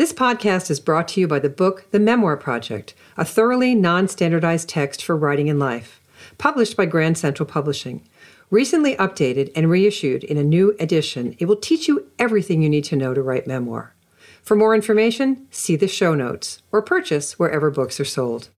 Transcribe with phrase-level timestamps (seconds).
[0.00, 4.08] This podcast is brought to you by the book The Memoir Project, a thoroughly non
[4.08, 6.00] standardized text for writing in life,
[6.38, 8.08] published by Grand Central Publishing.
[8.50, 12.84] Recently updated and reissued in a new edition, it will teach you everything you need
[12.84, 13.94] to know to write memoir.
[14.42, 18.48] For more information, see the show notes or purchase wherever books are sold.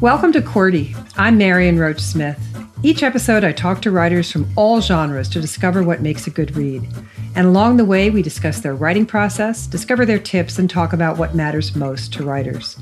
[0.00, 0.96] Welcome to Qwerty.
[1.16, 2.40] I'm Marion Roach Smith.
[2.82, 6.56] Each episode, I talk to writers from all genres to discover what makes a good
[6.56, 6.88] read.
[7.34, 11.16] And along the way, we discuss their writing process, discover their tips, and talk about
[11.16, 12.78] what matters most to writers.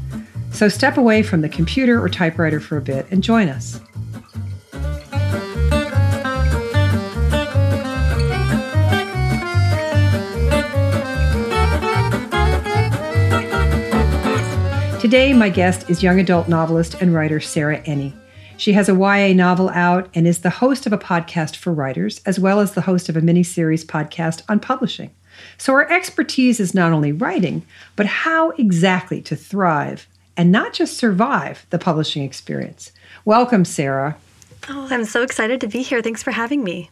[0.51, 3.81] So step away from the computer or typewriter for a bit and join us.
[15.01, 18.13] Today, my guest is young adult novelist and writer Sarah Enni.
[18.61, 22.21] She has a YA novel out and is the host of a podcast for writers,
[22.27, 25.13] as well as the host of a mini-series podcast on publishing.
[25.57, 27.65] So her expertise is not only writing,
[27.97, 30.07] but how exactly to thrive
[30.37, 32.93] and not just survive the publishing experience.
[33.25, 34.19] Welcome, Sarah.
[34.69, 36.03] Oh, I'm so excited to be here.
[36.03, 36.91] Thanks for having me.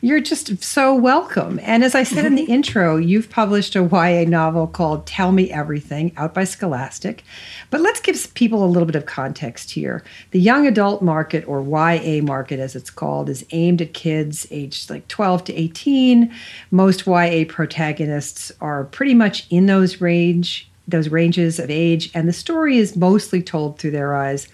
[0.00, 1.58] You're just so welcome.
[1.60, 2.52] And as I said in the mm-hmm.
[2.52, 7.24] intro, you've published a YA novel called Tell Me Everything out by Scholastic.
[7.70, 10.04] But let's give people a little bit of context here.
[10.30, 14.88] The young adult market, or YA market as it's called, is aimed at kids aged
[14.88, 16.32] like 12 to 18.
[16.70, 22.32] Most YA protagonists are pretty much in those range those ranges of age and the
[22.32, 24.48] story is mostly told through their eyes.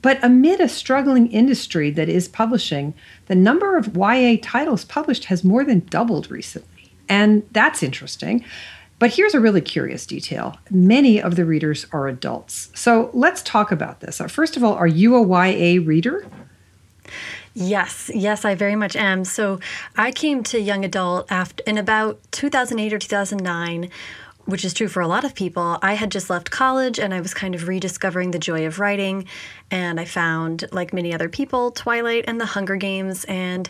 [0.00, 2.94] But amid a struggling industry that is publishing,
[3.26, 6.92] the number of YA titles published has more than doubled recently.
[7.08, 8.44] And that's interesting.
[8.98, 12.70] But here's a really curious detail many of the readers are adults.
[12.74, 14.20] So let's talk about this.
[14.20, 16.26] Uh, first of all, are you a YA reader?
[17.54, 19.24] Yes, yes, I very much am.
[19.24, 19.60] So
[19.96, 23.90] I came to young adult after in about 2008 or 2009
[24.46, 27.20] which is true for a lot of people, I had just left college and I
[27.20, 29.26] was kind of rediscovering the joy of writing.
[29.70, 33.68] And I found, like many other people, Twilight and The Hunger Games and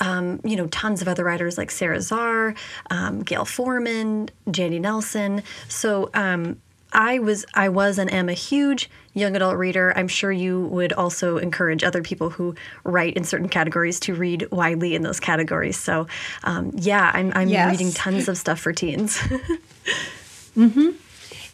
[0.00, 2.56] um, you know, tons of other writers like Sara Zarr,
[2.90, 5.42] um, Gayle Forman, Jandy Nelson.
[5.68, 6.60] So um,
[6.92, 9.92] I was, I was, and am a huge young adult reader.
[9.96, 12.54] I'm sure you would also encourage other people who
[12.84, 15.78] write in certain categories to read widely in those categories.
[15.78, 16.06] So,
[16.44, 17.70] um, yeah, I'm, I'm yes.
[17.70, 19.16] reading tons of stuff for teens.
[20.56, 20.90] mm-hmm.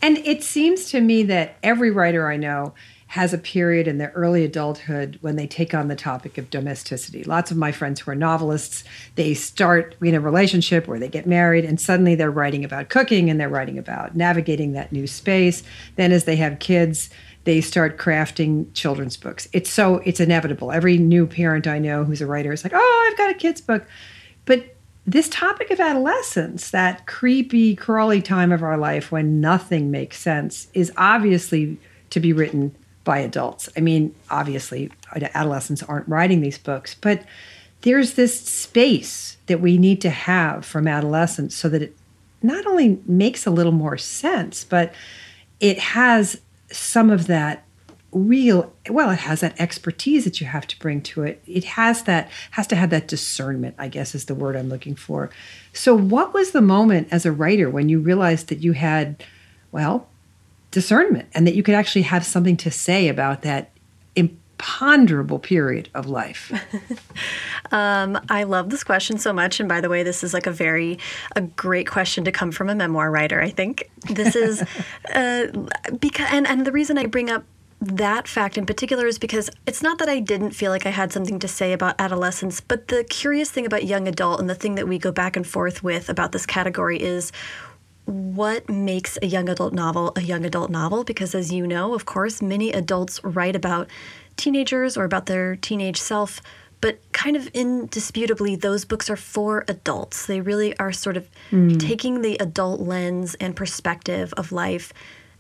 [0.00, 2.75] And it seems to me that every writer I know
[3.08, 7.24] has a period in their early adulthood when they take on the topic of domesticity.
[7.24, 11.26] Lots of my friends who are novelists, they start in a relationship or they get
[11.26, 15.62] married and suddenly they're writing about cooking and they're writing about navigating that new space.
[15.96, 17.08] Then as they have kids,
[17.44, 19.48] they start crafting children's books.
[19.54, 20.70] It's so it's inevitable.
[20.70, 23.62] Every new parent I know who's a writer is like, "Oh, I've got a kids
[23.62, 23.86] book."
[24.44, 24.76] But
[25.06, 30.69] this topic of adolescence, that creepy, crawly time of our life when nothing makes sense,
[30.75, 31.78] is obviously
[32.10, 32.75] to be written
[33.08, 33.70] by adults.
[33.74, 37.24] I mean, obviously, adolescents aren't writing these books, but
[37.80, 41.96] there's this space that we need to have from adolescence so that it
[42.42, 44.92] not only makes a little more sense, but
[45.58, 47.64] it has some of that
[48.12, 52.04] real well it has that expertise that you have to bring to it it has
[52.04, 55.28] that has to have that discernment i guess is the word i'm looking for
[55.75, 59.22] so what was the moment as a writer when you realized that you had
[59.72, 60.08] well
[60.78, 63.72] discernment and that you could actually have something to say about that
[64.15, 66.53] imponderable period of life?
[67.72, 69.59] um, I love this question so much.
[69.59, 71.00] And by the way, this is like a very
[71.34, 73.43] a great question to come from a memoir writer.
[73.43, 74.62] I think this is
[75.15, 75.47] uh,
[75.99, 77.43] because and and the reason I bring up
[77.81, 81.12] that fact in particular is because it's not that I didn't feel like I had
[81.12, 84.75] something to say about adolescence, but the curious thing about young adult and the thing
[84.77, 87.31] that we go back and forth with about this category is
[88.08, 92.06] what makes a young adult novel a young adult novel because as you know of
[92.06, 93.86] course many adults write about
[94.36, 96.41] teenagers or about their teenage self
[96.80, 101.78] but kind of indisputably those books are for adults they really are sort of mm.
[101.78, 104.93] taking the adult lens and perspective of life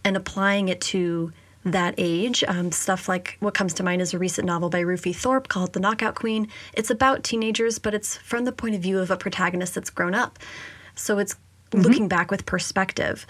[0.04, 1.32] and applying it to
[1.64, 2.44] that age.
[2.46, 5.72] Um, stuff like what comes to mind is a recent novel by Rufi Thorpe called
[5.72, 6.48] The Knockout Queen.
[6.72, 10.14] It's about teenagers, but it's from the point of view of a protagonist that's grown
[10.14, 10.38] up.
[10.94, 11.36] So it's
[11.70, 11.80] mm-hmm.
[11.80, 13.26] looking back with perspective.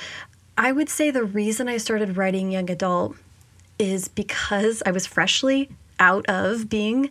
[0.57, 3.17] I would say the reason I started writing young adult
[3.79, 5.71] is because I was freshly
[6.01, 7.11] out of being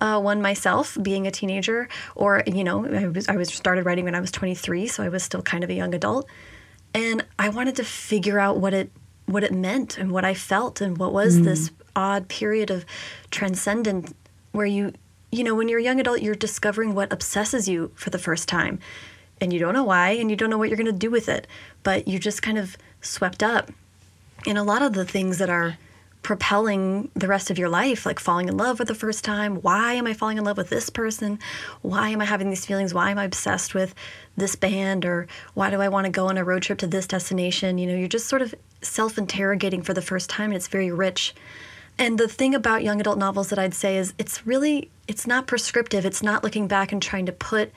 [0.00, 4.04] uh, one myself, being a teenager, or you know, I was I was started writing
[4.04, 6.28] when I was 23, so I was still kind of a young adult,
[6.94, 8.90] and I wanted to figure out what it
[9.26, 11.44] what it meant and what I felt and what was mm.
[11.44, 12.84] this odd period of
[13.30, 14.14] transcendent
[14.52, 14.92] where you
[15.30, 18.48] you know when you're a young adult you're discovering what obsesses you for the first
[18.48, 18.78] time
[19.40, 21.28] and you don't know why and you don't know what you're going to do with
[21.28, 21.46] it,
[21.82, 23.70] but you're just kind of swept up
[24.46, 25.78] in a lot of the things that are
[26.22, 29.56] propelling the rest of your life, like falling in love for the first time.
[29.56, 31.38] Why am I falling in love with this person?
[31.82, 32.92] Why am I having these feelings?
[32.92, 33.94] Why am I obsessed with
[34.36, 35.06] this band?
[35.06, 37.78] Or why do I want to go on a road trip to this destination?
[37.78, 40.90] You know, you're just sort of self interrogating for the first time, and it's very
[40.90, 41.34] rich.
[41.98, 45.46] And the thing about young adult novels that I'd say is it's really it's not
[45.46, 46.04] prescriptive.
[46.04, 47.72] It's not looking back and trying to put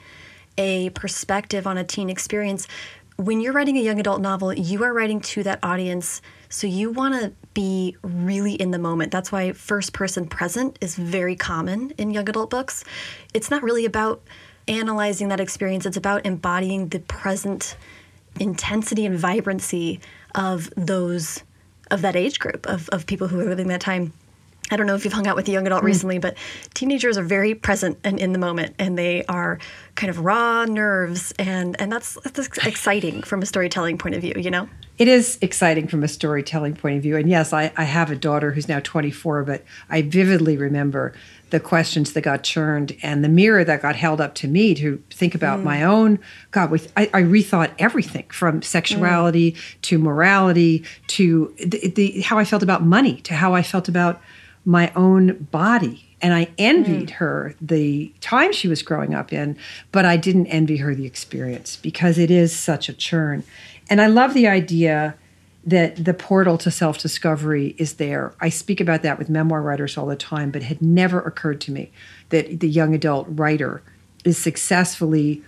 [0.58, 2.68] a perspective on a teen experience.
[3.16, 6.22] When you're writing a young adult novel, you are writing to that audience
[6.52, 9.10] so you want to be really in the moment.
[9.10, 12.84] That's why first person present is very common in young adult books.
[13.32, 14.22] It's not really about
[14.68, 17.76] analyzing that experience, it's about embodying the present
[18.38, 20.00] intensity and vibrancy
[20.34, 21.42] of those
[21.90, 24.12] of that age group of, of people who are living that time.
[24.72, 25.86] I don't know if you've hung out with a young adult mm.
[25.86, 26.36] recently, but
[26.72, 29.58] teenagers are very present and in the moment, and they are
[29.94, 34.34] kind of raw nerves, and and that's that's exciting from a storytelling point of view.
[34.36, 37.16] You know, it is exciting from a storytelling point of view.
[37.16, 41.12] And yes, I, I have a daughter who's now 24, but I vividly remember
[41.52, 45.02] the questions that got churned and the mirror that got held up to me to
[45.10, 45.64] think about mm.
[45.64, 46.18] my own
[46.50, 49.80] god with I, I, rethought everything from sexuality mm.
[49.82, 54.22] to morality to the, the, how i felt about money to how i felt about
[54.64, 56.08] my own body.
[56.20, 57.14] And I envied mm.
[57.14, 59.56] her the time she was growing up in,
[59.90, 63.42] but I didn't envy her the experience because it is such a churn.
[63.90, 65.16] And I love the idea
[65.64, 68.34] that the portal to self discovery is there.
[68.40, 71.60] I speak about that with memoir writers all the time, but it had never occurred
[71.62, 71.90] to me
[72.30, 73.82] that the young adult writer
[74.24, 75.42] is successfully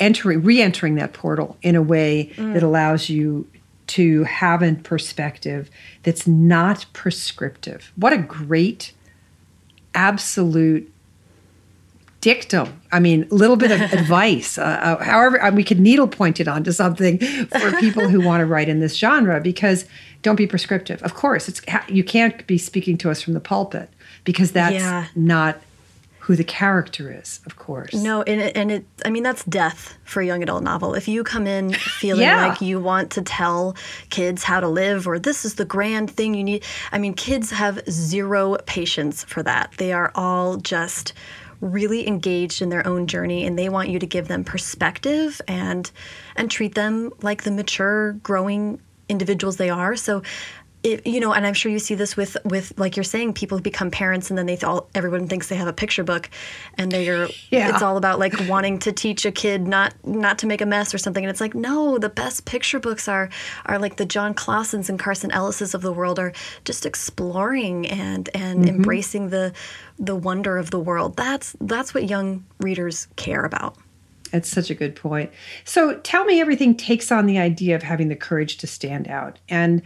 [0.00, 2.54] entering re-entering that portal in a way mm.
[2.54, 3.46] that allows you
[3.88, 5.70] to have a perspective
[6.02, 7.92] that's not prescriptive.
[7.96, 8.92] What a great,
[9.94, 10.92] absolute
[12.20, 12.80] dictum.
[12.92, 14.56] I mean, a little bit of advice.
[14.56, 18.40] Uh, uh, however, uh, we could needle point it onto something for people who want
[18.40, 19.84] to write in this genre because
[20.22, 21.02] don't be prescriptive.
[21.02, 23.90] Of course, it's you can't be speaking to us from the pulpit
[24.24, 25.06] because that's yeah.
[25.16, 25.60] not
[26.22, 27.92] who the character is, of course.
[27.94, 30.94] No, and it, and it, I mean, that's death for a young adult novel.
[30.94, 32.46] If you come in feeling yeah.
[32.46, 33.74] like you want to tell
[34.10, 37.50] kids how to live or this is the grand thing you need, I mean, kids
[37.50, 39.74] have zero patience for that.
[39.78, 41.12] They are all just
[41.60, 45.90] really engaged in their own journey and they want you to give them perspective and
[46.36, 50.22] and treat them like the mature growing individuals they are so
[50.82, 53.60] it, you know, and I'm sure you see this with with like you're saying, people
[53.60, 56.28] become parents and then they all everyone thinks they have a picture book,
[56.76, 57.68] and they're yeah.
[57.72, 60.92] it's all about like wanting to teach a kid not not to make a mess
[60.92, 63.30] or something, and it's like no, the best picture books are
[63.66, 66.32] are like the Jon Klassens and Carson Ellis's of the world are
[66.64, 68.76] just exploring and and mm-hmm.
[68.76, 69.52] embracing the
[69.98, 71.16] the wonder of the world.
[71.16, 73.76] That's that's what young readers care about.
[74.32, 75.30] It's such a good point.
[75.64, 79.38] So tell me, everything takes on the idea of having the courage to stand out
[79.48, 79.82] and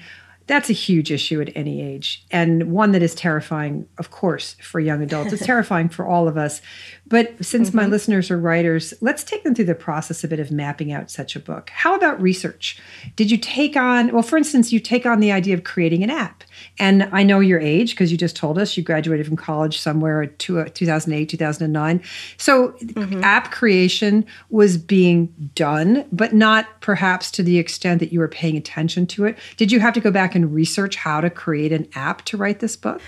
[0.46, 4.80] that's a huge issue at any age and one that is terrifying of course for
[4.80, 5.32] young adults.
[5.32, 6.60] It's terrifying for all of us.
[7.06, 7.76] But since mm-hmm.
[7.76, 11.10] my listeners are writers let's take them through the process a bit of mapping out
[11.10, 11.70] such a book.
[11.70, 12.80] How about research?
[13.16, 16.10] Did you take on well for instance you take on the idea of creating an
[16.10, 16.44] app
[16.78, 20.26] and I know your age because you just told us you graduated from college somewhere
[20.26, 22.02] to 2008, 2009.
[22.36, 23.24] So mm-hmm.
[23.24, 28.56] app creation was being done, but not perhaps to the extent that you were paying
[28.56, 29.38] attention to it.
[29.56, 32.60] Did you have to go back and research how to create an app to write
[32.60, 33.00] this book?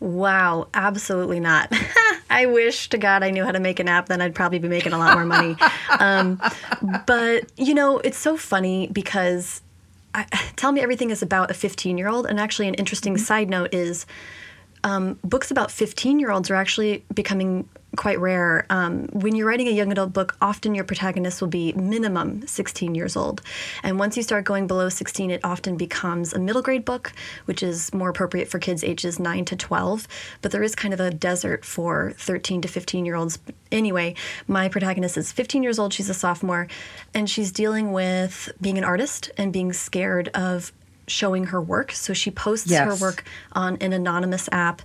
[0.00, 1.70] Wow, absolutely not.
[2.30, 4.68] I wish to God I knew how to make an app, then I'd probably be
[4.68, 5.56] making a lot more money.
[5.98, 6.40] Um,
[7.06, 9.60] but, you know, it's so funny because
[10.14, 10.24] I,
[10.56, 12.26] Tell Me Everything is about a 15 year old.
[12.26, 13.24] And actually, an interesting mm-hmm.
[13.24, 14.06] side note is
[14.84, 18.66] um, books about 15 year olds are actually becoming quite rare.
[18.70, 22.94] Um, when you're writing a young adult book, often your protagonist will be minimum 16
[22.94, 23.42] years old.
[23.82, 27.12] And once you start going below 16, it often becomes a middle grade book,
[27.46, 30.06] which is more appropriate for kids ages 9 to 12.
[30.42, 33.38] But there is kind of a desert for 13 to 15 year olds.
[33.72, 34.14] Anyway,
[34.46, 35.92] my protagonist is 15 years old.
[35.92, 36.68] She's a sophomore,
[37.14, 40.72] and she's dealing with being an artist and being scared of
[41.08, 41.90] showing her work.
[41.92, 42.84] So she posts yes.
[42.84, 44.82] her work on an anonymous app.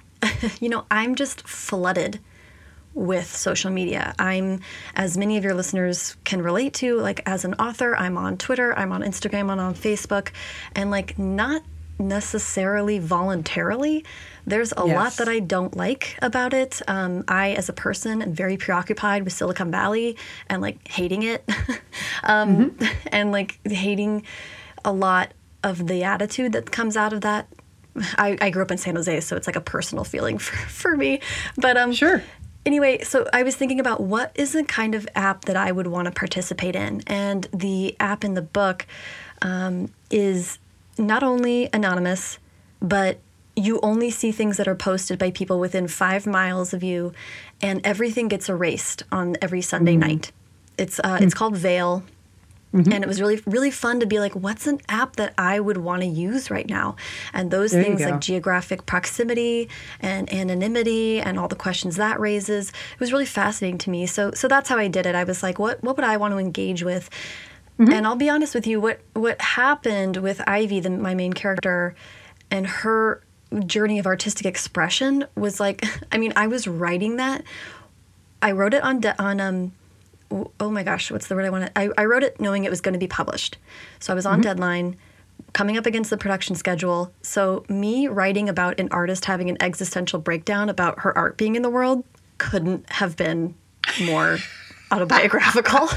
[0.60, 2.18] you know, I'm just flooded
[2.98, 4.12] with social media.
[4.18, 4.60] I'm,
[4.96, 8.76] as many of your listeners can relate to, like as an author, I'm on Twitter,
[8.76, 10.30] I'm on Instagram, I'm on Facebook,
[10.74, 11.62] and like not
[12.00, 14.04] necessarily voluntarily.
[14.46, 14.96] There's a yes.
[14.96, 16.82] lot that I don't like about it.
[16.88, 20.16] Um, I, as a person, am very preoccupied with Silicon Valley
[20.48, 21.44] and like hating it,
[22.24, 22.84] um, mm-hmm.
[23.12, 24.24] and like hating
[24.84, 27.48] a lot of the attitude that comes out of that.
[28.16, 30.96] I, I, grew up in San Jose, so it's like a personal feeling for, for
[30.96, 31.20] me.
[31.56, 32.22] But um, sure
[32.68, 35.86] anyway, so I was thinking about what is the kind of app that I would
[35.86, 38.86] want to participate in, and the app in the book
[39.40, 40.58] um, is
[40.98, 42.38] not only anonymous,
[42.80, 43.20] but
[43.56, 47.12] you only see things that are posted by people within five miles of you,
[47.62, 50.00] and everything gets erased on every Sunday mm-hmm.
[50.00, 50.32] night.
[50.76, 51.24] It's uh, mm-hmm.
[51.24, 52.04] it's called Veil.
[52.74, 52.92] Mm-hmm.
[52.92, 55.78] And it was really, really fun to be like, what's an app that I would
[55.78, 56.96] want to use right now?
[57.32, 59.70] And those there things like geographic proximity
[60.00, 64.06] and anonymity and all the questions that raises, it was really fascinating to me.
[64.06, 65.14] So, so that's how I did it.
[65.14, 67.08] I was like, what, what would I want to engage with?
[67.78, 67.92] Mm-hmm.
[67.92, 71.94] And I'll be honest with you, what, what happened with Ivy, the, my main character,
[72.50, 73.22] and her
[73.64, 77.44] journey of artistic expression was like, I mean, I was writing that.
[78.42, 79.72] I wrote it on, de- on, um,
[80.30, 81.72] oh my gosh, what's the word I wanted?
[81.74, 83.56] I, I wrote it knowing it was going to be published.
[83.98, 84.42] So I was on mm-hmm.
[84.42, 84.96] deadline,
[85.52, 87.12] coming up against the production schedule.
[87.22, 91.62] So me writing about an artist having an existential breakdown about her art being in
[91.62, 92.04] the world
[92.38, 93.54] couldn't have been
[94.04, 94.38] more
[94.90, 95.88] autobiographical.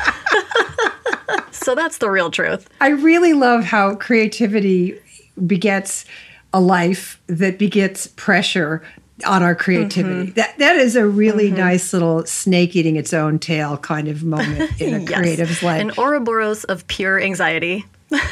[1.52, 2.70] so that's the real truth.
[2.80, 5.00] I really love how creativity
[5.46, 6.06] begets
[6.54, 8.84] a life that begets pressure
[9.26, 10.28] on our creativity.
[10.28, 10.34] Mm-hmm.
[10.34, 11.58] That that is a really mm-hmm.
[11.58, 15.20] nice little snake eating its own tail kind of moment in a yes.
[15.20, 15.82] creative's life.
[15.82, 17.86] An Ouroboros of pure anxiety.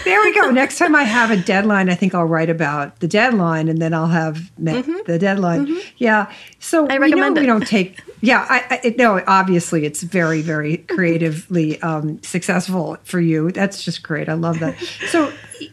[0.04, 0.52] There we go.
[0.52, 3.94] Next time I have a deadline, I think I'll write about the deadline, and then
[3.94, 4.98] I'll have met mm-hmm.
[5.06, 5.68] the deadline.
[5.68, 5.88] Mm-hmm.
[5.98, 6.32] Yeah.
[6.60, 7.40] So I we know it.
[7.40, 8.02] we don't take.
[8.22, 9.24] Yeah, I, I no.
[9.26, 13.52] Obviously, it's very, very creatively um, successful for you.
[13.52, 14.28] That's just great.
[14.28, 14.78] I love that.
[15.08, 15.32] So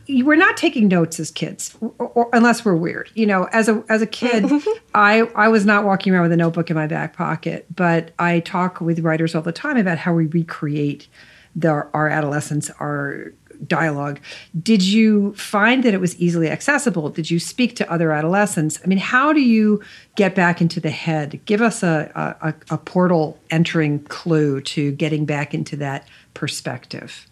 [0.08, 3.10] we're not taking notes as kids, or, or, unless we're weird.
[3.14, 4.44] You know, as a as a kid,
[4.94, 8.40] I I was not walking around with a notebook in my back pocket, but I
[8.40, 11.08] talk with writers all the time about how we recreate
[11.56, 13.32] the, our adolescence, our
[13.66, 14.20] dialogue.
[14.60, 17.08] Did you find that it was easily accessible?
[17.10, 18.80] Did you speak to other adolescents?
[18.84, 19.82] I mean, how do you
[20.16, 21.40] get back into the head?
[21.44, 27.26] Give us a, a, a portal entering clue to getting back into that perspective.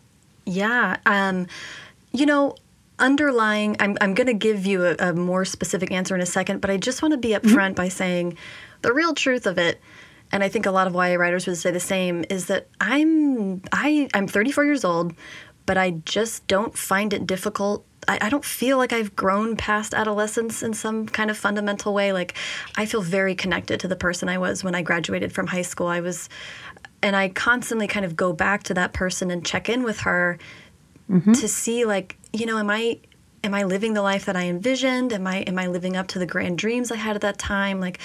[0.46, 0.98] Yeah.
[1.06, 1.46] Um,
[2.12, 2.56] you know,
[2.98, 6.60] underlying, I'm, I'm going to give you a, a, more specific answer in a second,
[6.60, 7.74] but I just want to be upfront mm-hmm.
[7.74, 8.36] by saying
[8.82, 9.80] the real truth of it
[10.34, 13.62] and I think a lot of YA writers would say the same is that I'm
[13.72, 15.14] I I'm 34 years old
[15.66, 17.84] but I just don't find it difficult.
[18.06, 22.12] I, I, don't feel like I've grown past adolescence in some kind of fundamental way.
[22.12, 22.34] Like,
[22.76, 25.86] I feel very connected to the person I was when I graduated from high school.
[25.86, 26.28] I was,
[27.02, 30.38] and I constantly kind of go back to that person and check in with her
[31.10, 31.32] mm-hmm.
[31.32, 33.00] to see, like, you know, am I
[33.44, 35.12] am I living the life that I envisioned?
[35.12, 37.78] Am I am I living up to the grand dreams I had at that time?
[37.78, 38.00] Like,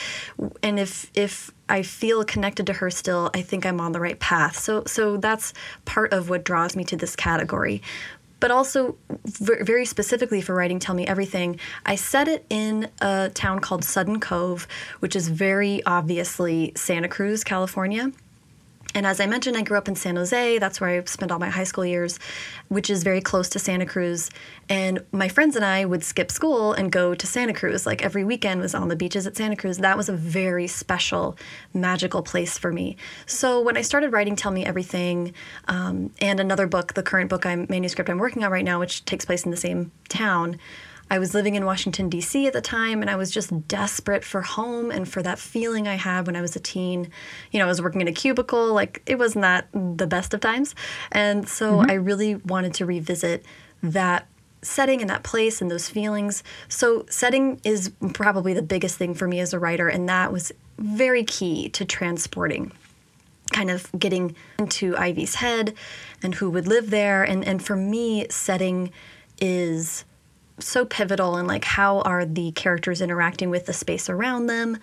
[0.61, 4.19] and if if I feel connected to her still, I think I'm on the right
[4.19, 4.57] path.
[4.57, 5.53] So so that's
[5.85, 7.81] part of what draws me to this category.
[8.41, 13.59] But also, very specifically for writing Tell Me Everything, I set it in a town
[13.59, 14.65] called Sudden Cove,
[14.99, 18.13] which is very obviously Santa Cruz, California.
[18.95, 20.57] And as I mentioned, I grew up in San Jose.
[20.57, 22.19] That's where I spent all my high school years,
[22.69, 24.29] which is very close to Santa Cruz.
[24.67, 27.85] And my friends and I would skip school and go to Santa Cruz.
[27.85, 29.77] Like every weekend was on the beaches at Santa Cruz.
[29.77, 31.37] That was a very special,
[31.73, 32.97] magical place for me.
[33.27, 35.33] So when I started writing Tell Me Everything
[35.67, 39.05] um, and another book, the current book I'm manuscript I'm working on right now, which
[39.05, 40.57] takes place in the same town,
[41.09, 42.45] I was living in Washington, D.C.
[42.47, 45.95] at the time, and I was just desperate for home and for that feeling I
[45.95, 47.09] had when I was a teen.
[47.51, 50.41] You know, I was working in a cubicle, like, it was not the best of
[50.41, 50.75] times.
[51.11, 51.91] And so mm-hmm.
[51.91, 53.45] I really wanted to revisit
[53.81, 54.27] that
[54.61, 56.43] setting and that place and those feelings.
[56.67, 60.51] So, setting is probably the biggest thing for me as a writer, and that was
[60.77, 62.71] very key to transporting
[63.51, 65.73] kind of getting into Ivy's head
[66.21, 67.23] and who would live there.
[67.23, 68.91] And, and for me, setting
[69.41, 70.05] is
[70.61, 74.77] so pivotal in like how are the characters interacting with the space around them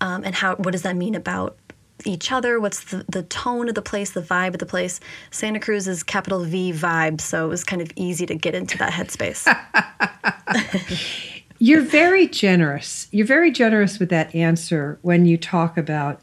[0.00, 1.56] um, and how what does that mean about
[2.04, 2.60] each other?
[2.60, 5.00] What's the, the tone of the place the vibe of the place?
[5.30, 8.78] Santa cruz is capital v vibe so it was kind of easy to get into
[8.78, 9.46] that headspace.
[11.58, 13.08] You're very generous.
[13.12, 16.20] You're very generous with that answer when you talk about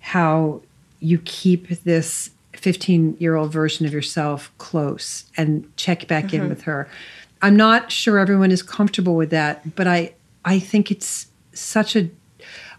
[0.00, 0.62] how
[0.98, 6.42] you keep this 15 year old version of yourself close and check back mm-hmm.
[6.42, 6.88] in with her
[7.42, 12.08] I'm not sure everyone is comfortable with that, but I I think it's such a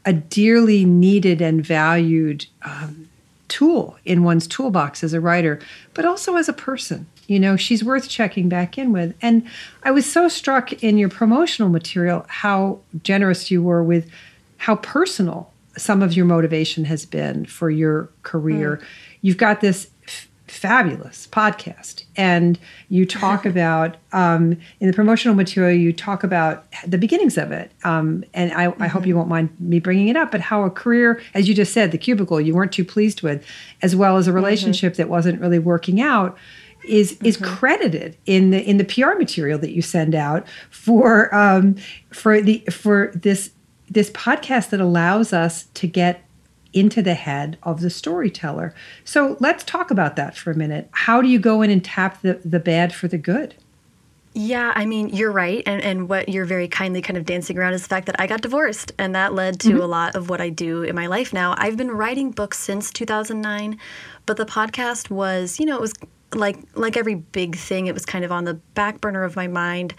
[0.05, 3.09] a dearly needed and valued um,
[3.47, 5.59] tool in one's toolbox as a writer,
[5.93, 7.05] but also as a person.
[7.27, 9.15] You know, she's worth checking back in with.
[9.21, 9.47] And
[9.83, 14.09] I was so struck in your promotional material how generous you were with
[14.57, 18.77] how personal some of your motivation has been for your career.
[18.77, 18.85] Mm.
[19.21, 19.89] You've got this
[20.53, 22.03] fabulous podcast.
[22.15, 27.51] And you talk about, um, in the promotional material, you talk about the beginnings of
[27.51, 27.71] it.
[27.83, 28.83] Um, and I, mm-hmm.
[28.83, 31.55] I, hope you won't mind me bringing it up, but how a career, as you
[31.55, 33.45] just said, the cubicle you weren't too pleased with,
[33.81, 34.35] as well as a mm-hmm.
[34.35, 35.01] relationship mm-hmm.
[35.01, 36.37] that wasn't really working out.
[36.85, 37.55] Is, is mm-hmm.
[37.55, 41.77] credited in the in the PR material that you send out for um,
[42.11, 43.51] for the for this
[43.89, 46.25] this podcast that allows us to get
[46.73, 48.73] into the head of the storyteller.
[49.05, 50.89] So let's talk about that for a minute.
[50.91, 53.55] How do you go in and tap the, the bad for the good?
[54.35, 55.61] Yeah, I mean, you're right.
[55.67, 58.25] And, and what you're very kindly kind of dancing around is the fact that I
[58.25, 58.91] got divorced.
[58.97, 59.81] And that led to mm-hmm.
[59.81, 61.53] a lot of what I do in my life now.
[61.57, 63.77] I've been writing books since 2009,
[64.25, 65.93] but the podcast was, you know, it was
[66.33, 69.47] like like every big thing, it was kind of on the back burner of my
[69.47, 69.93] mind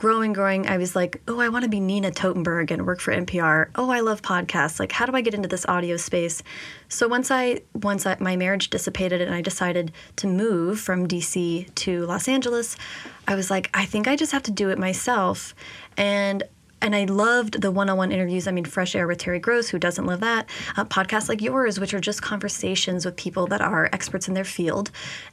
[0.00, 3.12] growing, growing, I was like, oh, I want to be Nina Totenberg and work for
[3.12, 3.68] NPR.
[3.74, 4.80] Oh, I love podcasts.
[4.80, 6.42] Like, how do I get into this audio space?
[6.88, 11.72] So once I once I, my marriage dissipated and I decided to move from DC
[11.74, 12.78] to Los Angeles,
[13.28, 15.54] I was like, I think I just have to do it myself.
[15.98, 16.44] And
[16.82, 18.46] and I loved the one-on-one interviews.
[18.46, 20.48] I mean, Fresh Air with Terry Gross, who doesn't love that?
[20.76, 24.44] Uh, podcasts like yours, which are just conversations with people that are experts in their
[24.44, 24.90] field.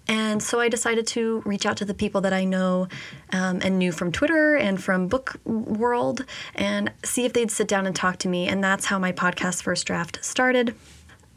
[0.07, 2.87] And so I decided to reach out to the people that I know
[3.31, 6.25] um, and knew from Twitter and from Book World,
[6.55, 8.47] and see if they'd sit down and talk to me.
[8.47, 10.75] And that's how my podcast First Draft started.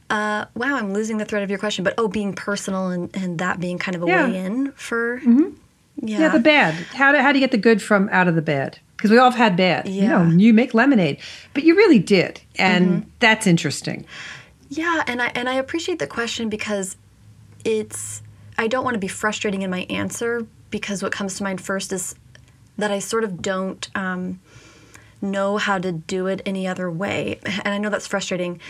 [0.08, 3.38] Uh, wow, I'm losing the thread of your question, but oh, being personal and, and
[3.38, 4.26] that being kind of a yeah.
[4.26, 5.20] way in for.
[5.20, 5.50] Mm-hmm.
[6.02, 6.20] Yeah.
[6.20, 6.74] yeah, the bad.
[6.94, 8.78] How do, how do you get the good from out of the bad?
[9.00, 9.88] because we all have had bad.
[9.88, 10.02] Yeah.
[10.02, 11.20] You know, you make lemonade,
[11.54, 13.08] but you really did, and mm-hmm.
[13.18, 14.04] that's interesting.
[14.68, 16.96] Yeah, and I and I appreciate the question because
[17.64, 18.20] it's
[18.58, 21.94] I don't want to be frustrating in my answer because what comes to mind first
[21.94, 22.14] is
[22.76, 24.38] that I sort of don't um,
[25.22, 28.60] know how to do it any other way, and I know that's frustrating,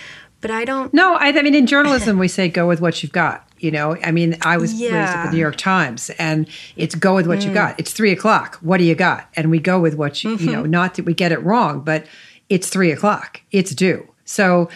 [0.41, 0.95] but I don't.
[0.95, 3.50] No, I, I mean in journalism we say go with what you've got.
[3.61, 4.89] You know, I mean, I was yeah.
[4.89, 7.47] raised at the New York Times, and it's go with what mm.
[7.47, 7.79] you got.
[7.79, 8.59] It's three o'clock.
[8.63, 9.29] What do you got?
[9.35, 10.45] And we go with what you, mm-hmm.
[10.45, 10.63] you know.
[10.63, 10.71] Mm-hmm.
[10.71, 12.07] Not that we get it wrong, but
[12.49, 13.43] it's three o'clock.
[13.53, 14.07] It's due.
[14.25, 14.69] So,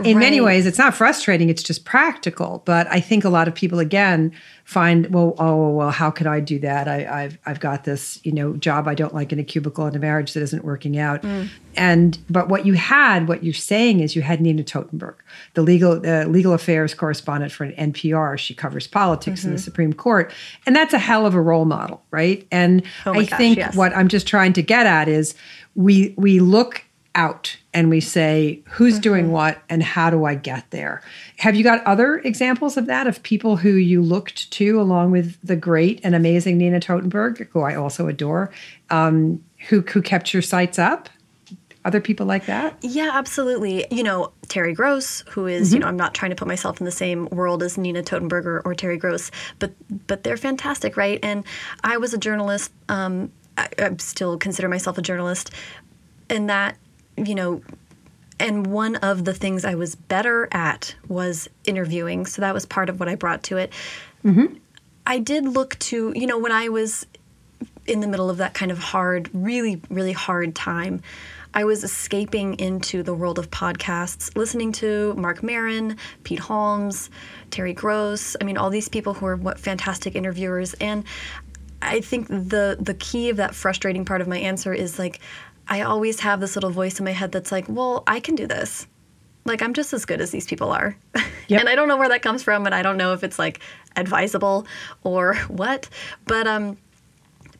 [0.00, 0.16] in right.
[0.16, 1.48] many ways, it's not frustrating.
[1.48, 2.62] It's just practical.
[2.64, 4.32] But I think a lot of people, again,
[4.66, 8.32] find well oh well how could i do that I, have I've got this you
[8.32, 11.22] know job i don't like in a cubicle in a marriage that isn't working out
[11.22, 11.48] mm.
[11.76, 15.14] and but what you had what you're saying is you had nina totenberg
[15.54, 19.50] the legal uh, legal affairs correspondent for an npr she covers politics mm-hmm.
[19.50, 19.64] in the mm-hmm.
[19.64, 20.34] supreme court
[20.66, 23.76] and that's a hell of a role model right and oh i gosh, think yes.
[23.76, 25.36] what i'm just trying to get at is
[25.76, 26.82] we we look
[27.16, 29.00] out and we say who's mm-hmm.
[29.00, 31.02] doing what and how do I get there.
[31.38, 35.36] Have you got other examples of that of people who you looked to along with
[35.42, 38.52] the great and amazing Nina Totenberg, who I also adore,
[38.90, 41.08] um, who who kept your sights up?
[41.84, 42.76] Other people like that?
[42.82, 43.86] Yeah, absolutely.
[43.92, 45.74] You know, Terry Gross, who is, mm-hmm.
[45.74, 48.44] you know, I'm not trying to put myself in the same world as Nina Totenberg
[48.44, 49.72] or, or Terry Gross, but
[50.08, 51.20] but they're fantastic, right?
[51.22, 51.44] And
[51.84, 52.72] I was a journalist.
[52.88, 55.52] Um, I, I still consider myself a journalist,
[56.28, 56.76] and that
[57.16, 57.62] you know,
[58.38, 62.26] and one of the things I was better at was interviewing.
[62.26, 63.72] So that was part of what I brought to it.
[64.24, 64.56] Mm-hmm.
[65.06, 67.06] I did look to, you know, when I was
[67.86, 71.02] in the middle of that kind of hard, really, really hard time,
[71.54, 77.08] I was escaping into the world of podcasts, listening to Marc Maron, Pete Holmes,
[77.50, 78.36] Terry Gross.
[78.40, 80.74] I mean, all these people who are what fantastic interviewers.
[80.74, 81.04] And
[81.80, 85.20] I think the the key of that frustrating part of my answer is like
[85.68, 88.46] I always have this little voice in my head that's like, well, I can do
[88.46, 88.86] this.
[89.44, 90.96] Like, I'm just as good as these people are.
[91.48, 91.60] Yep.
[91.60, 93.60] and I don't know where that comes from, and I don't know if it's like
[93.94, 94.66] advisable
[95.04, 95.88] or what.
[96.24, 96.76] But um,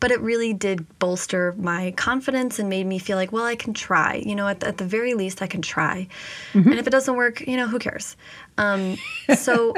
[0.00, 3.74] but it really did bolster my confidence and made me feel like, well, I can
[3.74, 4.22] try.
[4.24, 6.08] You know, at, at the very least, I can try.
[6.52, 6.70] Mm-hmm.
[6.70, 8.16] And if it doesn't work, you know, who cares?
[8.58, 8.96] Um,
[9.36, 9.74] so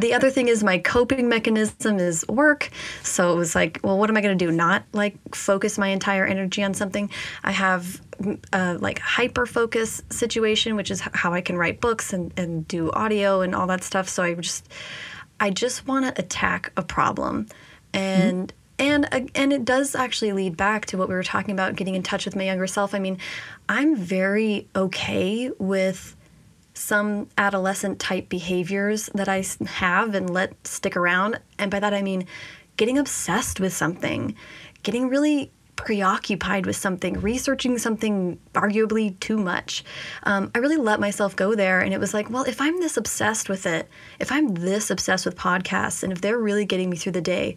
[0.00, 2.70] the other thing is my coping mechanism is work.
[3.02, 4.50] So it was like, well, what am I going to do?
[4.50, 7.10] Not like focus my entire energy on something.
[7.44, 8.00] I have
[8.52, 12.90] a like hyper focus situation, which is how I can write books and, and do
[12.92, 14.08] audio and all that stuff.
[14.08, 14.68] So I just,
[15.38, 17.46] I just want to attack a problem.
[17.92, 21.52] And mm-hmm and uh, and it does actually lead back to what we were talking
[21.52, 23.18] about getting in touch with my younger self i mean
[23.68, 26.16] i'm very okay with
[26.74, 32.02] some adolescent type behaviors that i have and let stick around and by that i
[32.02, 32.26] mean
[32.76, 34.34] getting obsessed with something
[34.82, 39.82] getting really preoccupied with something, researching something arguably too much.
[40.24, 41.80] Um, I really let myself go there.
[41.80, 43.88] And it was like, well, if I'm this obsessed with it,
[44.18, 47.56] if I'm this obsessed with podcasts, and if they're really getting me through the day,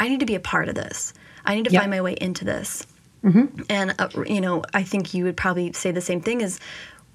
[0.00, 1.14] I need to be a part of this.
[1.44, 1.82] I need to yep.
[1.82, 2.86] find my way into this.
[3.24, 3.62] Mm-hmm.
[3.68, 6.58] And, uh, you know, I think you would probably say the same thing is,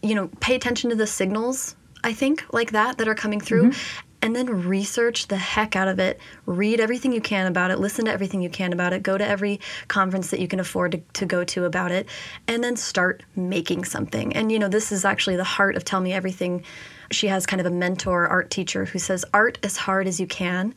[0.01, 3.71] you know, pay attention to the signals, I think, like that, that are coming through.
[3.71, 4.01] Mm-hmm.
[4.23, 6.19] and then research the heck out of it.
[6.47, 9.25] Read everything you can about it, listen to everything you can about it, go to
[9.25, 9.59] every
[9.89, 12.07] conference that you can afford to, to go to about it,
[12.47, 14.35] and then start making something.
[14.35, 16.63] And, you know, this is actually the heart of Tell Me Everything.
[17.11, 20.27] She has kind of a mentor art teacher who says, Art as hard as you
[20.27, 20.73] can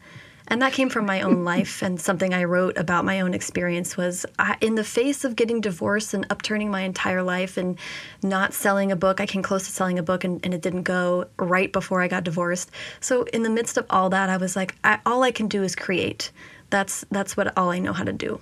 [0.51, 3.97] and that came from my own life and something i wrote about my own experience
[3.97, 7.79] was I, in the face of getting divorced and upturning my entire life and
[8.23, 10.83] not selling a book i came close to selling a book and, and it didn't
[10.83, 14.57] go right before i got divorced so in the midst of all that i was
[14.57, 16.31] like I, all i can do is create
[16.69, 18.41] that's that's what all i know how to do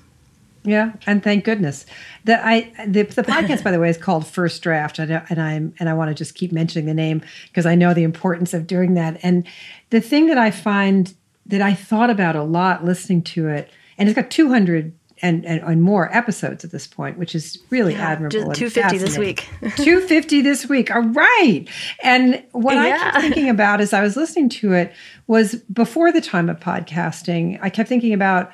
[0.65, 1.87] yeah, and thank goodness.
[2.25, 5.75] The I the, the podcast, by the way, is called First Draft, and, and I'm
[5.79, 8.67] and I want to just keep mentioning the name because I know the importance of
[8.67, 9.19] doing that.
[9.23, 9.47] And
[9.91, 11.15] the thing that I find
[11.49, 13.71] that I thought about a lot listening to it.
[13.97, 17.95] And it's got 200 and, and, and more episodes at this point, which is really
[17.95, 18.53] yeah, admirable.
[18.53, 19.49] 250 this week.
[19.77, 20.95] 250 this week.
[20.95, 21.67] All right.
[22.03, 22.83] And what yeah.
[22.83, 24.93] I kept thinking about as I was listening to it
[25.27, 28.53] was before the time of podcasting, I kept thinking about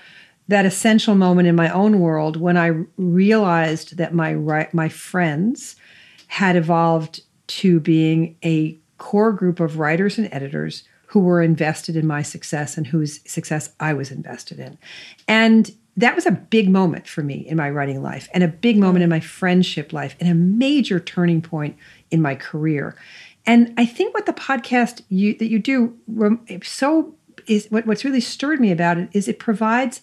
[0.48, 4.34] that essential moment in my own world when I realized that my
[4.72, 5.76] my friends
[6.26, 12.04] had evolved to being a core group of writers and editors who were invested in
[12.04, 14.76] my success and whose success I was invested in.
[15.28, 18.78] And that was a big moment for me in my writing life and a big
[18.78, 21.76] moment in my friendship life and a major turning point
[22.10, 22.96] in my career.
[23.46, 25.96] And I think what the podcast you that you do
[26.64, 27.14] so
[27.46, 30.02] is what, what's really stirred me about it is it provides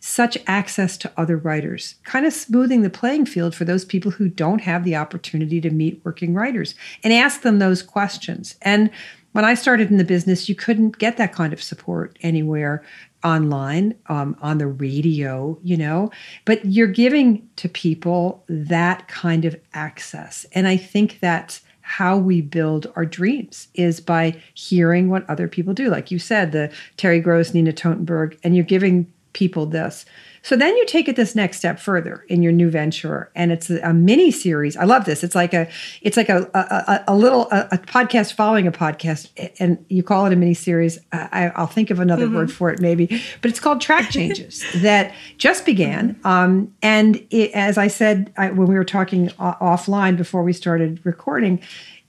[0.00, 4.28] such access to other writers, kind of smoothing the playing field for those people who
[4.28, 8.56] don't have the opportunity to meet working writers and ask them those questions.
[8.60, 8.90] And
[9.32, 12.84] when I started in the business, you couldn't get that kind of support anywhere
[13.24, 16.10] online, um, on the radio, you know,
[16.44, 20.44] but you're giving to people that kind of access.
[20.52, 25.74] And I think that's how we build our dreams is by hearing what other people
[25.74, 25.88] do.
[25.88, 30.04] Like you said, the Terry Gross, Nina Totenberg, and you're giving people this.
[30.42, 33.70] So then you take it this next step further in your new venture, and it's
[33.70, 34.76] a, a mini series.
[34.76, 35.22] I love this.
[35.22, 35.68] It's like a
[36.00, 40.26] it's like a a, a little a, a, podcast following a podcast, and you call
[40.26, 40.98] it a mini series.
[41.12, 42.34] I, will think of another mm-hmm.
[42.34, 43.06] word for it maybe,
[43.40, 46.18] but it's called Track Changes that just began.
[46.24, 51.00] Um, and it, as I said I, when we were talking offline before we started
[51.04, 51.60] recording,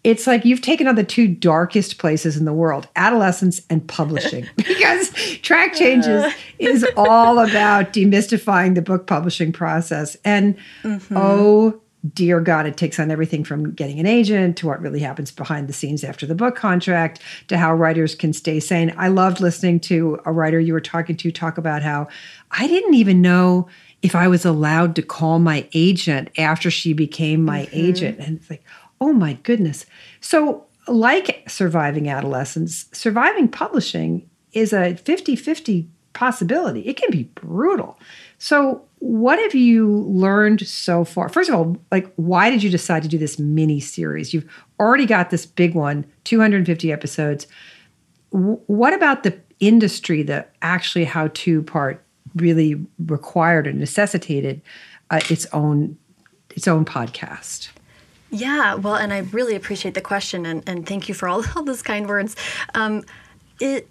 [0.04, 4.48] it's like you've taken on the two darkest places in the world adolescence and publishing.
[4.84, 5.12] Because
[5.42, 10.18] track changes is all about demystifying the book publishing process.
[10.26, 11.16] And mm-hmm.
[11.16, 11.80] oh
[12.14, 15.70] dear god it takes on everything from getting an agent to what really happens behind
[15.70, 18.94] the scenes after the book contract to how writers can stay sane.
[18.98, 22.08] I loved listening to a writer you were talking to talk about how
[22.52, 23.70] i didn't even know
[24.02, 27.78] if i was allowed to call my agent after she became my mm-hmm.
[27.78, 28.20] agent.
[28.20, 28.64] And it's like
[29.04, 29.86] Oh my goodness.
[30.22, 36.80] So, like surviving adolescence, surviving publishing is a 50 50 possibility.
[36.88, 38.00] It can be brutal.
[38.38, 41.28] So, what have you learned so far?
[41.28, 44.34] First of all, like, why did you decide to do this mini series?
[44.34, 47.46] You've already got this big one, 250 episodes.
[48.30, 54.62] What about the industry, the actually how to part, really required and necessitated
[55.10, 55.98] uh, its own
[56.52, 57.68] its own podcast?
[58.34, 61.64] Yeah, well, and I really appreciate the question, and, and thank you for all, all
[61.64, 62.36] those kind words.
[62.74, 63.04] Um,
[63.62, 63.88] it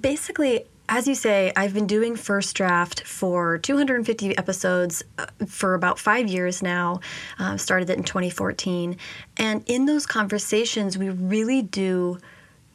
[0.00, 5.98] basically, as you say, I've been doing First Draft for 250 episodes uh, for about
[5.98, 7.00] five years now.
[7.38, 8.98] Uh, started it in 2014.
[9.38, 12.18] And in those conversations, we really do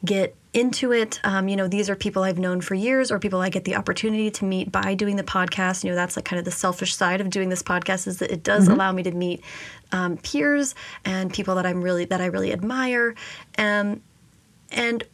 [0.04, 1.20] get into it.
[1.24, 3.76] Um, you know, these are people I've known for years or people I get the
[3.76, 5.84] opportunity to meet by doing the podcast.
[5.84, 8.30] You know, that's like kind of the selfish side of doing this podcast is that
[8.30, 8.74] it does mm-hmm.
[8.74, 9.42] allow me to meet
[9.92, 13.14] um, peers and people that I'm really that I really admire.
[13.58, 14.02] Um,
[14.70, 15.04] and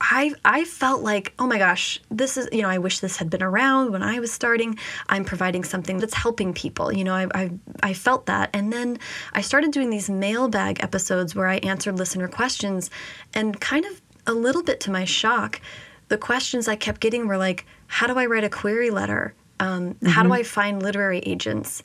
[0.00, 3.30] I I felt like, oh my gosh, this is you know I wish this had
[3.30, 4.78] been around when I was starting.
[5.08, 6.92] I'm providing something that's helping people.
[6.92, 7.50] You know, I I,
[7.82, 8.98] I felt that, and then
[9.32, 12.90] I started doing these mailbag episodes where I answered listener questions,
[13.32, 15.60] and kind of a little bit to my shock,
[16.08, 19.34] the questions I kept getting were like, how do I write a query letter?
[19.60, 20.06] Um, mm-hmm.
[20.06, 20.40] How do mm-hmm.
[20.40, 21.82] I find literary agents?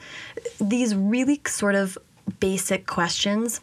[0.59, 1.97] These really sort of
[2.39, 3.61] basic questions.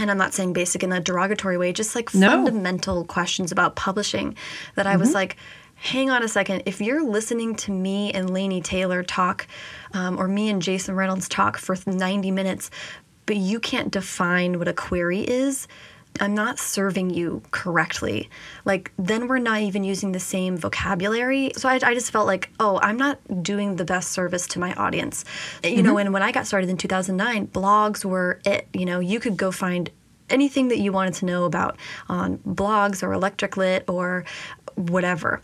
[0.00, 2.30] And I'm not saying basic in a derogatory way, just like no.
[2.30, 4.36] fundamental questions about publishing
[4.76, 5.00] that I mm-hmm.
[5.00, 5.36] was like,
[5.74, 6.62] hang on a second.
[6.66, 9.46] If you're listening to me and Laini Taylor talk,
[9.94, 12.70] um, or me and Jason Reynolds talk for 90 minutes,
[13.26, 15.68] but you can't define what a query is,
[16.20, 18.28] I'm not serving you correctly.
[18.64, 21.52] Like, then we're not even using the same vocabulary.
[21.56, 24.74] So I, I just felt like, oh, I'm not doing the best service to my
[24.74, 25.24] audience.
[25.62, 25.82] You mm-hmm.
[25.82, 28.68] know, and when I got started in 2009, blogs were it.
[28.72, 29.90] You know, you could go find
[30.30, 31.76] anything that you wanted to know about
[32.08, 34.24] on blogs or Electric Lit or
[34.76, 35.40] whatever.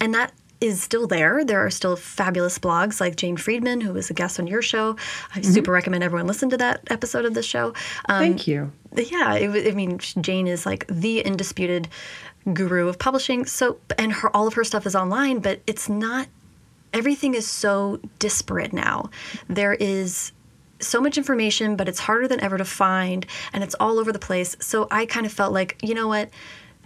[0.00, 1.44] And that is still there.
[1.44, 4.96] There are still fabulous blogs like Jane Friedman, who was a guest on your show.
[5.34, 5.52] I mm-hmm.
[5.52, 7.68] super recommend everyone listen to that episode of the show.
[8.08, 8.72] Um, Thank you.
[8.94, 11.88] Yeah, it, I mean, Jane is like the undisputed
[12.52, 13.46] guru of publishing.
[13.46, 16.28] So, and her all of her stuff is online, but it's not.
[16.92, 19.10] Everything is so disparate now.
[19.48, 20.32] There is
[20.80, 24.18] so much information, but it's harder than ever to find, and it's all over the
[24.18, 24.56] place.
[24.60, 26.30] So I kind of felt like, you know what?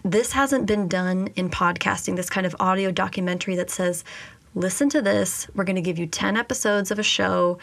[0.07, 4.05] This hasn't been done in podcasting, this kind of audio documentary that says,
[4.55, 5.49] listen to this.
[5.55, 7.59] We're going to give you 10 episodes of a show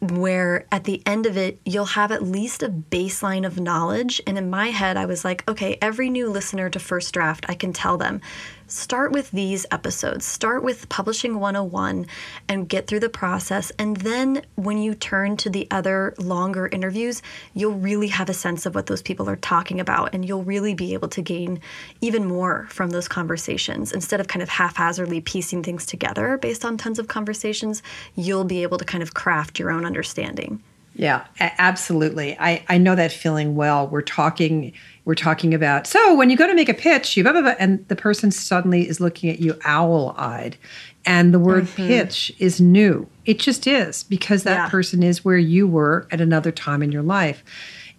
[0.00, 4.22] where at the end of it, you'll have at least a baseline of knowledge.
[4.26, 7.54] And in my head, I was like, okay, every new listener to First Draft, I
[7.54, 8.22] can tell them
[8.70, 10.24] start with these episodes.
[10.24, 12.06] Start with Publishing 101
[12.48, 13.72] and get through the process.
[13.78, 17.22] And then when you turn to the other longer interviews,
[17.54, 20.14] you'll really have a sense of what those people are talking about.
[20.14, 21.60] And you'll really be able to gain
[22.00, 23.92] even more from those conversations.
[23.92, 27.82] Instead of kind of haphazardly piecing things together based on tons of conversations,
[28.14, 30.62] you'll be able to kind of craft your own understanding.
[30.94, 32.36] Yeah, absolutely.
[32.38, 33.86] I, I know that feeling well.
[33.86, 34.72] We're talking
[35.10, 37.54] we're talking about so when you go to make a pitch, you blah, blah, blah,
[37.58, 40.56] and the person suddenly is looking at you owl eyed,
[41.04, 41.88] and the word mm-hmm.
[41.88, 43.08] pitch is new.
[43.24, 44.68] It just is because that yeah.
[44.68, 47.42] person is where you were at another time in your life,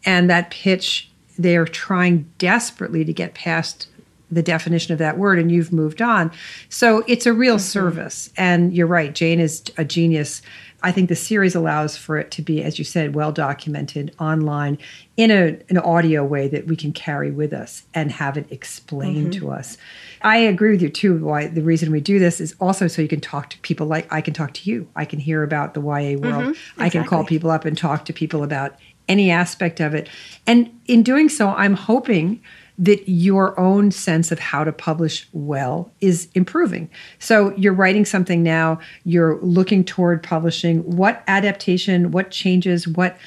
[0.06, 3.88] and that pitch they're trying desperately to get past
[4.32, 6.32] the definition of that word and you've moved on.
[6.70, 7.60] So it's a real mm-hmm.
[7.60, 8.32] service.
[8.38, 10.42] And you're right, Jane is a genius
[10.84, 14.78] I think the series allows for it to be, as you said, well documented online
[15.16, 19.34] in a, an audio way that we can carry with us and have it explained
[19.34, 19.46] mm-hmm.
[19.46, 19.78] to us.
[20.24, 21.24] I agree with you too.
[21.24, 24.12] Why the reason we do this is also so you can talk to people like
[24.12, 24.88] I can talk to you.
[24.96, 26.22] I can hear about the YA world.
[26.22, 26.50] Mm-hmm.
[26.50, 26.86] Exactly.
[26.86, 28.76] I can call people up and talk to people about
[29.08, 30.10] any aspect of it.
[30.48, 32.42] And in doing so, I'm hoping
[32.78, 36.90] that your own sense of how to publish well is improving.
[37.20, 40.80] So you're writing something now, you're looking toward publishing.
[40.84, 43.18] What adaptation, what changes, what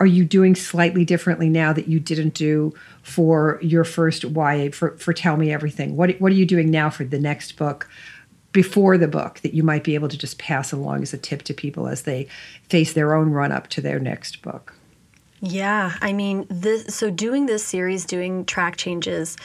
[0.00, 4.96] are you doing slightly differently now that you didn't do for your first YA for,
[4.98, 5.96] for Tell Me Everything?
[5.96, 7.88] What, what are you doing now for the next book?
[8.52, 11.42] before the book that you might be able to just pass along as a tip
[11.42, 12.26] to people as they
[12.68, 14.74] face their own run up to their next book?
[15.40, 19.36] Yeah, I mean, this, so doing this series, doing track changes,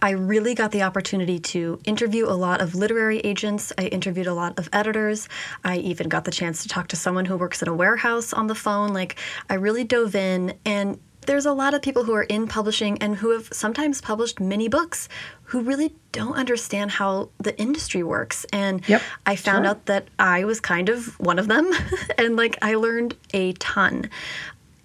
[0.00, 3.72] I really got the opportunity to interview a lot of literary agents.
[3.78, 5.28] I interviewed a lot of editors.
[5.64, 8.46] I even got the chance to talk to someone who works at a warehouse on
[8.46, 8.92] the phone.
[8.92, 9.16] Like,
[9.48, 13.16] I really dove in, and there's a lot of people who are in publishing and
[13.16, 15.08] who have sometimes published many books
[15.44, 18.44] who really don't understand how the industry works.
[18.52, 19.70] And yep, I found sure.
[19.70, 21.70] out that I was kind of one of them.
[22.18, 24.10] and like, I learned a ton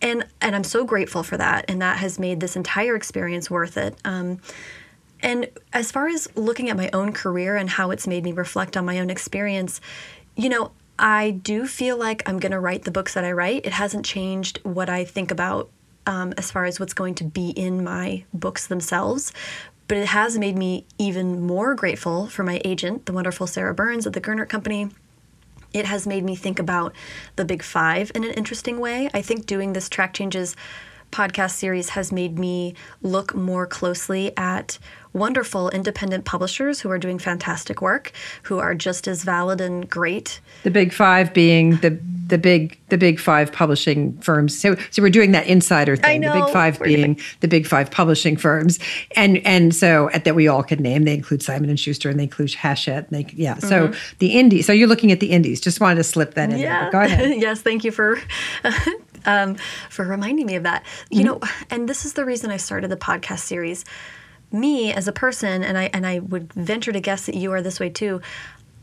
[0.02, 3.78] and and I'm so grateful for that, and that has made this entire experience worth
[3.78, 3.96] it.
[4.06, 4.40] Um,
[5.22, 8.78] and as far as looking at my own career and how it's made me reflect
[8.78, 9.82] on my own experience,
[10.36, 13.66] you know, I do feel like I'm going to write the books that I write.
[13.66, 15.70] It hasn't changed what I think about
[16.06, 19.34] um, as far as what's going to be in my books themselves.
[19.88, 24.06] But it has made me even more grateful for my agent, the wonderful Sarah Burns
[24.06, 24.90] at the Gernert Company,
[25.74, 26.94] it has made me think about
[27.36, 29.10] the big five in an interesting way.
[29.14, 30.56] I think doing this track changes
[31.12, 34.78] podcast series has made me look more closely at
[35.14, 38.12] wonderful independent publishers who are doing fantastic work,
[38.44, 40.40] who are just as valid and great.
[40.64, 44.58] The big five being the the big the big five publishing firms.
[44.58, 46.22] So so we're doing that insider thing.
[46.22, 47.22] Know, the big 5 being doing...
[47.42, 48.80] the big five publishing firms,
[49.16, 51.04] and and so that we all can name.
[51.04, 53.10] They include Simon and Schuster, and they include Hachette.
[53.10, 53.56] And they yeah.
[53.56, 53.68] Mm-hmm.
[53.68, 54.66] So the indies.
[54.66, 55.60] So you're looking at the indies.
[55.60, 56.60] Just wanted to slip that in.
[56.60, 56.84] Yeah.
[56.84, 56.92] There.
[56.92, 57.38] Go ahead.
[57.42, 57.62] yes.
[57.62, 58.20] Thank you for.
[59.26, 59.56] um,
[59.90, 60.86] for reminding me of that.
[61.10, 61.26] You mm-hmm.
[61.26, 63.84] know, and this is the reason I started the podcast series
[64.52, 67.62] me as a person, and I and I would venture to guess that you are
[67.62, 68.22] this way too.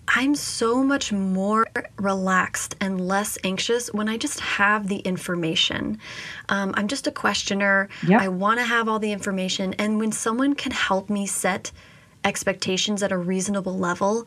[0.09, 5.99] I'm so much more relaxed and less anxious when I just have the information.
[6.49, 7.89] Um, I'm just a questioner.
[8.07, 8.21] Yep.
[8.21, 9.75] I want to have all the information.
[9.75, 11.73] And when someone can help me set
[12.25, 14.27] expectations at a reasonable level,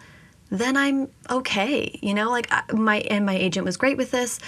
[0.50, 1.98] then I'm okay.
[2.02, 4.40] You know, like my and my agent was great with this,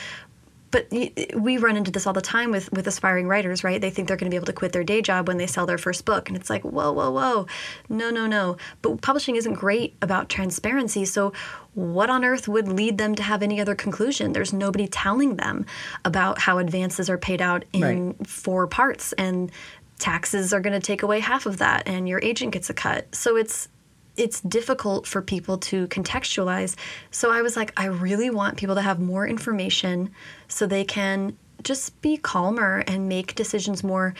[0.71, 0.87] but
[1.35, 3.79] we run into this all the time with with aspiring writers right?
[3.79, 5.65] They think they're going to be able to quit their day job when they sell
[5.65, 7.47] their first book and it's like whoa whoa whoa.
[7.89, 8.57] No no no.
[8.81, 11.33] But publishing isn't great about transparency so
[11.73, 14.33] what on earth would lead them to have any other conclusion?
[14.33, 15.65] There's nobody telling them
[16.03, 18.27] about how advances are paid out in right.
[18.27, 19.51] four parts and
[19.99, 23.13] taxes are going to take away half of that and your agent gets a cut.
[23.15, 23.69] So it's
[24.17, 26.75] it's difficult for people to contextualize.
[27.11, 30.11] So I was like, I really want people to have more information
[30.47, 34.13] so they can just be calmer and make decisions more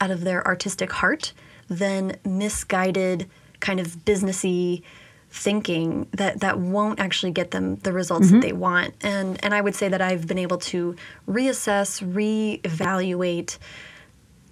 [0.00, 1.32] out of their artistic heart
[1.68, 3.28] than misguided
[3.60, 4.82] kind of businessy
[5.30, 8.36] thinking that that won't actually get them the results mm-hmm.
[8.36, 10.94] that they want and and I would say that I've been able to
[11.28, 13.58] reassess reevaluate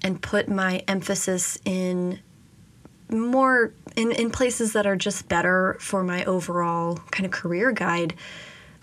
[0.02, 2.18] and put my emphasis in
[3.10, 8.14] more in, in places that are just better for my overall kind of career guide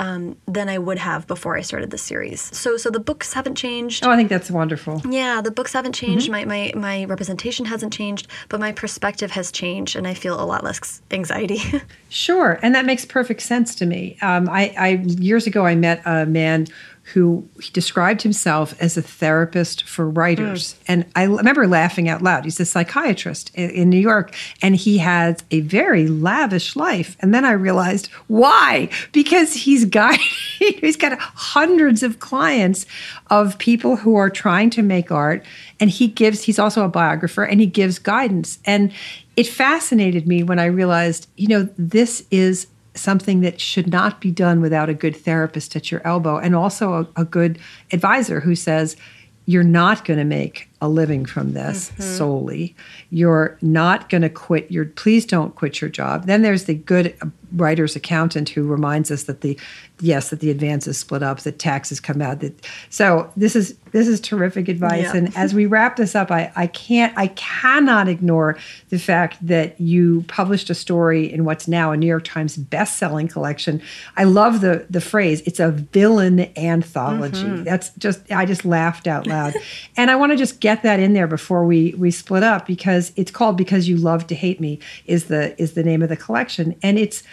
[0.02, 2.42] um, than I would have before I started the series.
[2.42, 4.04] So so the books haven't changed.
[4.04, 5.02] Oh, I think that's wonderful.
[5.08, 6.30] Yeah, the books haven't changed.
[6.30, 6.50] Mm-hmm.
[6.50, 10.44] My, my my representation hasn't changed, but my perspective has changed, and I feel a
[10.44, 11.62] lot less anxiety.
[12.10, 14.18] sure, and that makes perfect sense to me.
[14.24, 16.66] Um, I, I years ago I met a man
[17.04, 20.74] who described himself as a therapist for writers.
[20.74, 20.78] Mm.
[20.88, 22.46] And I remember laughing out loud.
[22.46, 27.18] He's a psychiatrist in, in, New York, and he has a very lavish life.
[27.20, 28.90] And then I realized why?
[29.12, 30.16] Because he's got
[30.60, 32.86] he's got hundreds of clients
[33.30, 35.44] of people who are trying to make art,
[35.80, 36.44] and he gives.
[36.44, 38.60] He's also a biographer, and he gives guidance.
[38.64, 38.94] And
[39.36, 44.32] it fascinated me when I realized, you know, this is something that should not be
[44.32, 47.60] done without a good therapist at your elbow and also a, a good
[47.92, 48.98] advisor who says
[49.46, 52.02] you're not going to make a living from this mm-hmm.
[52.02, 52.76] solely.
[53.12, 56.26] You're not going to quit your please don't quit your job.
[56.26, 57.16] Then there's the good
[57.54, 59.60] writer's accountant who reminds us that the
[60.00, 62.40] yes that the advances split up, that taxes come out.
[62.40, 62.54] That
[62.90, 65.04] so this is this is terrific advice.
[65.04, 65.18] Yeah.
[65.18, 68.58] And as we wrap this up, I, I can't I cannot ignore
[68.90, 73.28] the fact that you published a story in what's now a New York Times best-selling
[73.28, 73.82] collection.
[74.18, 75.42] I love the the phrase.
[75.42, 77.44] It's a villain anthology.
[77.44, 77.64] Mm-hmm.
[77.64, 79.54] That's just I just laughed out loud.
[79.98, 83.12] and I want to just get that in there before we we split up because
[83.16, 86.18] it's called Because You Love to Hate Me is the is the name of the
[86.18, 86.76] collection.
[86.82, 87.24] And it's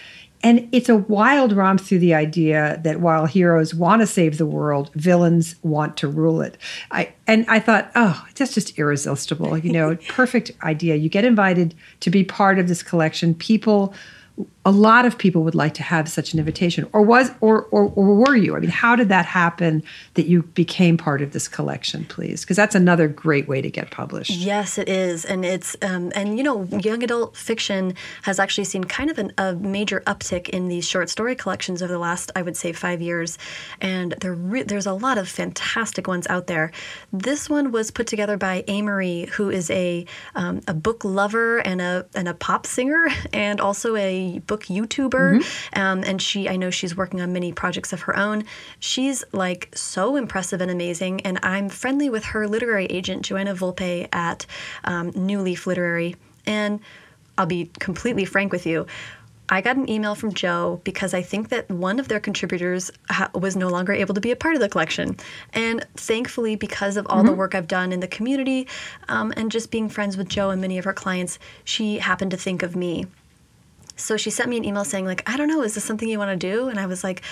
[0.42, 4.46] and it's a wild romp through the idea that while heroes want to save the
[4.46, 6.56] world, villains want to rule it.
[6.90, 9.58] I and I thought, oh, that's just irresistible.
[9.58, 10.94] You know, perfect idea.
[10.96, 13.34] You get invited to be part of this collection.
[13.34, 13.94] People
[14.64, 16.86] a lot of people would like to have such an invitation.
[16.92, 18.54] Or was or, or or were you?
[18.54, 19.82] I mean how did that happen
[20.14, 22.42] that you became part of this collection please?
[22.42, 24.30] Because that's another great way to get published.
[24.30, 25.24] Yes it is.
[25.24, 29.32] And it's um, and you know young adult fiction has actually seen kind of an,
[29.38, 33.00] a major uptick in these short story collections over the last i would say five
[33.00, 33.38] years.
[33.80, 36.72] And re- there's a lot of fantastic ones out there.
[37.12, 41.80] This one was put together by Ameriie who is a um, a book lover and
[41.80, 45.80] a and a pop singer and also a book YouTuber, mm-hmm.
[45.80, 48.44] um, and she I know she's working on many projects of her own.
[48.78, 54.08] She's like so impressive and amazing, and I'm friendly with her literary agent Joanna Volpe
[54.12, 54.46] at
[54.84, 56.80] um, New Leaf Literary, and
[57.38, 58.86] I'll be completely frank with you.
[59.50, 63.30] I got an email from Joe because I think that one of their contributors ha-
[63.34, 65.16] was no longer able to be a part of the collection.
[65.54, 67.28] And thankfully, because of all mm-hmm.
[67.28, 68.68] the work I've done in the community
[69.08, 72.36] um, and just being friends with Joe and many of her clients, she happened to
[72.36, 73.06] think of me.
[73.98, 76.18] So she sent me an email saying, like, I don't know, is this something you
[76.18, 76.68] want to do?
[76.68, 77.22] And I was like,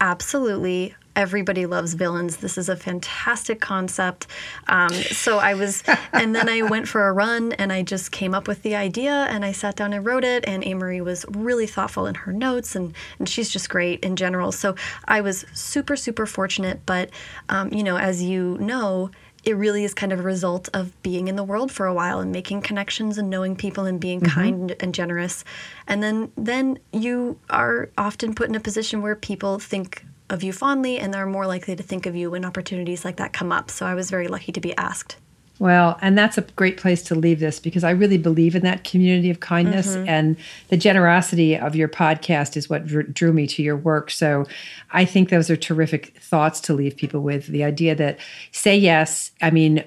[0.00, 0.94] absolutely.
[1.14, 2.36] Everybody loves villains.
[2.36, 4.26] This is a fantastic concept.
[4.68, 8.34] Um, so I was, and then I went for a run and I just came
[8.34, 10.44] up with the idea and I sat down and wrote it.
[10.46, 14.52] And Ameriie was really thoughtful in her notes and, and she's just great in general.
[14.52, 14.74] So
[15.06, 16.80] I was super, super fortunate.
[16.84, 17.08] But,
[17.48, 19.10] um, you know, as you know,
[19.46, 22.18] it really is kind of a result of being in the world for a while
[22.18, 24.34] and making connections and knowing people and being mm-hmm.
[24.34, 25.44] kind and generous.
[25.86, 30.52] And then then you are often put in a position where people think of you
[30.52, 33.70] fondly and they're more likely to think of you when opportunities like that come up.
[33.70, 35.16] So I was very lucky to be asked.
[35.58, 38.84] Well, and that's a great place to leave this because I really believe in that
[38.84, 40.08] community of kindness mm-hmm.
[40.08, 40.36] and
[40.68, 44.10] the generosity of your podcast is what drew me to your work.
[44.10, 44.44] So
[44.92, 47.46] I think those are terrific thoughts to leave people with.
[47.46, 48.18] The idea that
[48.52, 49.82] say yes, I mean,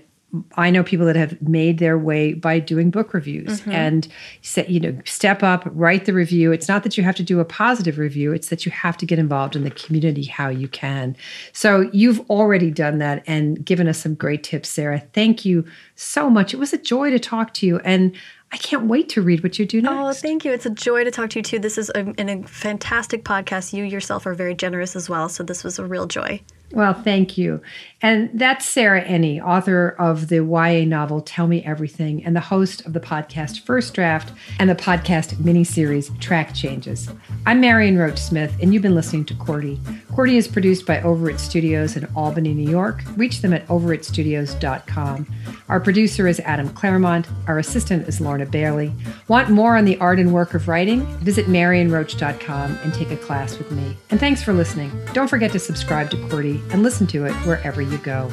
[0.55, 3.71] I know people that have made their way by doing book reviews mm-hmm.
[3.71, 4.07] and
[4.41, 6.51] say, you know, step up, write the review.
[6.51, 9.05] It's not that you have to do a positive review, it's that you have to
[9.05, 11.15] get involved in the community how you can.
[11.51, 14.99] So you've already done that and given us some great tips, Sarah.
[15.13, 15.65] Thank you
[15.95, 16.53] so much.
[16.53, 17.79] It was a joy to talk to you.
[17.79, 18.15] And
[18.51, 19.95] I can't wait to read what you do next.
[19.95, 20.51] Oh, thank you.
[20.51, 21.59] It's a joy to talk to you too.
[21.59, 23.73] This is a, a fantastic podcast.
[23.73, 25.29] You yourself are very generous as well.
[25.29, 26.41] So this was a real joy.
[26.71, 27.61] Well, thank you.
[28.01, 32.85] And that's Sarah Enni, author of the YA novel Tell Me Everything and the host
[32.85, 37.09] of the podcast First Draft and the podcast miniseries Track Changes.
[37.47, 39.77] I'm Marion Roach Smith, and you've been listening to Qwerty.
[40.11, 43.01] Qwerty is produced by Overit Studios in Albany, New York.
[43.17, 45.27] Reach them at overitstudios.com.
[45.67, 47.27] Our producer is Adam Claremont.
[47.47, 48.93] Our assistant is Lorna Bailey.
[49.27, 51.05] Want more on the art and work of writing?
[51.17, 53.97] Visit marionroach.com and take a class with me.
[54.11, 54.91] And thanks for listening.
[55.13, 58.29] Don't forget to subscribe to QWERTY and listen to it wherever you go.